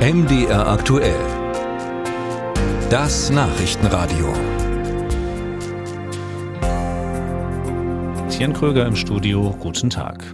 [0.00, 1.20] MDR aktuell.
[2.88, 4.32] Das Nachrichtenradio.
[8.30, 10.24] Tien Kröger im Studio, guten Tag.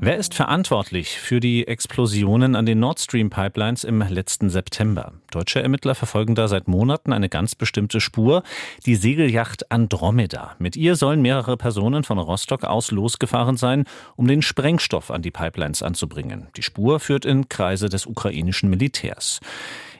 [0.00, 5.12] Wer ist verantwortlich für die Explosionen an den Nord Stream Pipelines im letzten September?
[5.34, 8.44] Deutsche Ermittler verfolgen da seit Monaten eine ganz bestimmte Spur,
[8.86, 10.54] die Segelyacht Andromeda.
[10.60, 13.84] Mit ihr sollen mehrere Personen von Rostock aus losgefahren sein,
[14.14, 16.48] um den Sprengstoff an die Pipelines anzubringen.
[16.56, 19.40] Die Spur führt in Kreise des ukrainischen Militärs.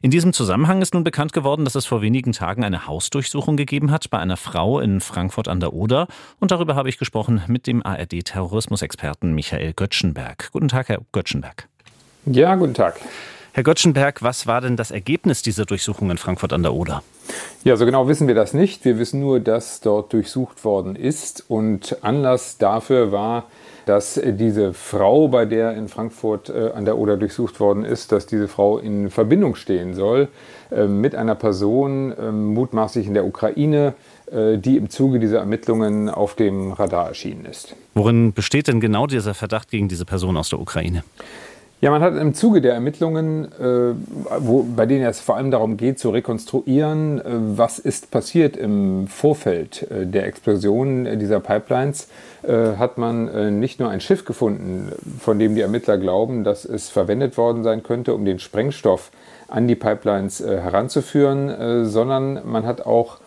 [0.03, 3.91] In diesem Zusammenhang ist nun bekannt geworden, dass es vor wenigen Tagen eine Hausdurchsuchung gegeben
[3.91, 6.07] hat bei einer Frau in Frankfurt an der Oder.
[6.39, 10.51] Und darüber habe ich gesprochen mit dem ARD-Terrorismusexperten Michael Göttschenberg.
[10.53, 11.69] Guten Tag, Herr Göttschenberg.
[12.27, 13.01] Ja, guten Tag.
[13.57, 17.05] Herr Göttschenberg, was war denn das Ergebnis dieser Durchsuchung in Frankfurt an der Oder?
[17.63, 18.85] Ja, so genau wissen wir das nicht.
[18.85, 21.45] Wir wissen nur, dass dort durchsucht worden ist.
[21.47, 23.45] Und Anlass dafür war,
[23.87, 28.27] dass diese Frau, bei der in Frankfurt äh, an der Oder durchsucht worden ist, dass
[28.27, 30.27] diese Frau in Verbindung stehen soll
[30.73, 33.95] äh, mit einer Person, äh, mutmaßlich in der Ukraine,
[34.33, 37.77] äh, die im Zuge dieser Ermittlungen auf dem Radar erschienen ist.
[37.95, 41.05] Worin besteht denn genau dieser Verdacht gegen diese Person aus der Ukraine?
[41.81, 43.95] Ja, man hat im Zuge der Ermittlungen, äh,
[44.39, 47.25] wo, bei denen es vor allem darum geht, zu rekonstruieren, äh,
[47.59, 52.09] was ist passiert im Vorfeld äh, der Explosion dieser Pipelines,
[52.43, 56.65] äh, hat man äh, nicht nur ein Schiff gefunden, von dem die Ermittler glauben, dass
[56.65, 59.11] es verwendet worden sein könnte, um den Sprengstoff
[59.49, 63.19] an die Pipelines äh, heranzuführen, sondern man hat auch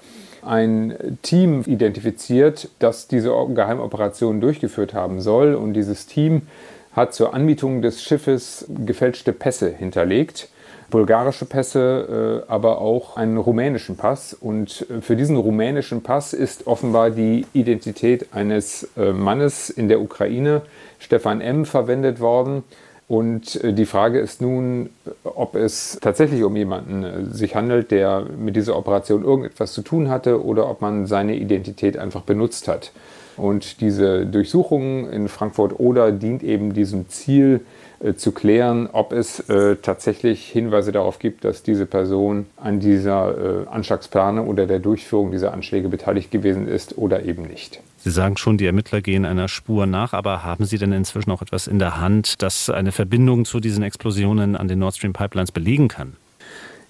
[0.42, 5.54] ein Team identifiziert, das diese Geheimoperation durchgeführt haben soll.
[5.54, 6.44] Und dieses Team
[6.98, 10.50] hat zur Anmietung des Schiffes gefälschte Pässe hinterlegt.
[10.90, 14.34] Bulgarische Pässe, äh, aber auch einen rumänischen Pass.
[14.34, 20.02] Und äh, für diesen rumänischen Pass ist offenbar die Identität eines äh, Mannes in der
[20.02, 20.64] Ukraine,
[20.98, 22.64] Stefan M., verwendet worden.
[23.08, 24.90] Und die Frage ist nun,
[25.24, 30.44] ob es tatsächlich um jemanden sich handelt, der mit dieser Operation irgendetwas zu tun hatte
[30.44, 32.92] oder ob man seine Identität einfach benutzt hat.
[33.38, 37.62] Und diese Durchsuchung in Frankfurt oder dient eben diesem Ziel,
[38.00, 43.64] äh, zu klären, ob es äh, tatsächlich Hinweise darauf gibt, dass diese Person an dieser
[43.64, 47.82] äh, Anschlagsplanung oder der Durchführung dieser Anschläge beteiligt gewesen ist oder eben nicht.
[47.98, 51.42] Sie sagen schon, die Ermittler gehen einer Spur nach, aber haben Sie denn inzwischen auch
[51.42, 55.52] etwas in der Hand, das eine Verbindung zu diesen Explosionen an den Nord Stream Pipelines
[55.52, 56.16] belegen kann?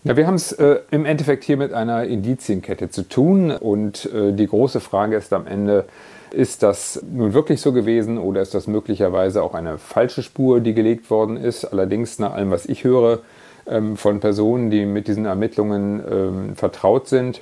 [0.04, 4.32] Ja, wir haben es äh, im Endeffekt hier mit einer Indizienkette zu tun und äh,
[4.34, 5.86] die große Frage ist am Ende,
[6.32, 10.74] ist das nun wirklich so gewesen oder ist das möglicherweise auch eine falsche Spur, die
[10.74, 11.66] gelegt worden ist?
[11.66, 13.20] Allerdings nach allem, was ich höre
[13.66, 17.42] ähm, von Personen, die mit diesen Ermittlungen ähm, vertraut sind,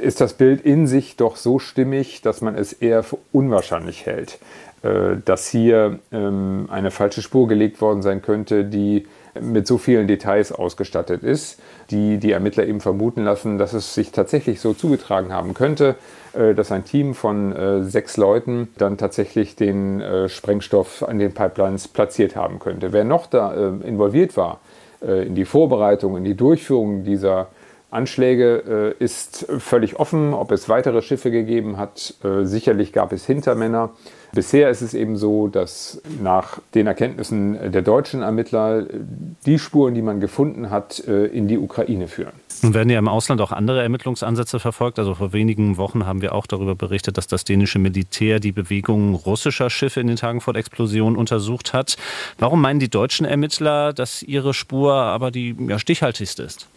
[0.00, 4.38] ist das Bild in sich doch so stimmig, dass man es eher für unwahrscheinlich hält,
[4.82, 9.06] äh, dass hier ähm, eine falsche Spur gelegt worden sein könnte, die
[9.40, 11.60] mit so vielen Details ausgestattet ist,
[11.90, 15.96] die die Ermittler eben vermuten lassen, dass es sich tatsächlich so zugetragen haben könnte,
[16.32, 21.88] äh, dass ein Team von äh, sechs Leuten dann tatsächlich den Sprengstoff an den Pipelines
[21.88, 22.92] platziert haben könnte.
[22.92, 23.52] Wer noch da
[23.84, 24.60] involviert war
[25.00, 27.48] in die Vorbereitung, in die Durchführung dieser
[27.90, 32.14] Anschläge ist völlig offen, ob es weitere Schiffe gegeben hat.
[32.42, 33.90] sicherlich gab es Hintermänner.
[34.32, 38.86] Bisher ist es eben so, dass nach den Erkenntnissen der deutschen Ermittler
[39.46, 42.32] die Spuren, die man gefunden hat, äh, in die Ukraine führen.
[42.62, 44.98] Nun werden ja im Ausland auch andere Ermittlungsansätze verfolgt.
[44.98, 49.14] Also vor wenigen Wochen haben wir auch darüber berichtet, dass das dänische Militär die Bewegungen
[49.14, 51.96] russischer Schiffe in den Tagen vor der Explosion untersucht hat.
[52.38, 56.68] Warum meinen die deutschen Ermittler, dass ihre Spur aber die ja, stichhaltigste ist?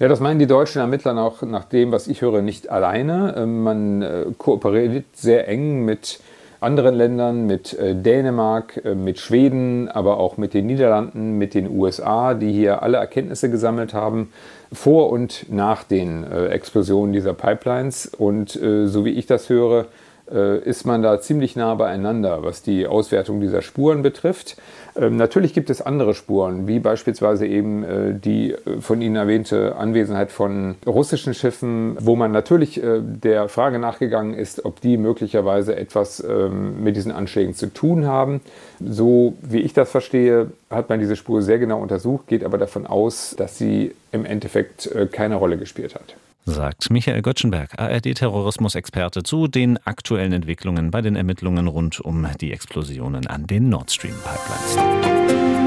[0.00, 3.34] Ja, das meinen die deutschen Ermittler auch nach dem, was ich höre, nicht alleine.
[3.36, 6.18] Ähm, man äh, kooperiert sehr eng mit
[6.58, 11.70] anderen Ländern, mit äh, Dänemark, äh, mit Schweden, aber auch mit den Niederlanden, mit den
[11.70, 14.32] USA, die hier alle Erkenntnisse gesammelt haben
[14.72, 18.06] vor und nach den Explosionen dieser Pipelines.
[18.06, 19.86] Und so wie ich das höre,
[20.26, 24.56] ist man da ziemlich nah beieinander, was die Auswertung dieser Spuren betrifft.
[24.96, 29.76] Ähm, natürlich gibt es andere Spuren, wie beispielsweise eben äh, die äh, von Ihnen erwähnte
[29.76, 35.74] Anwesenheit von russischen Schiffen, wo man natürlich äh, der Frage nachgegangen ist, ob die möglicherweise
[35.74, 38.40] etwas ähm, mit diesen Anschlägen zu tun haben.
[38.80, 42.86] So wie ich das verstehe, hat man diese Spur sehr genau untersucht, geht aber davon
[42.86, 46.14] aus, dass sie im Endeffekt äh, keine Rolle gespielt hat
[46.44, 53.26] sagt Michael Göttschenberg, ARD-Terrorismusexperte, zu den aktuellen Entwicklungen bei den Ermittlungen rund um die Explosionen
[53.26, 55.63] an den Nord Stream Pipelines.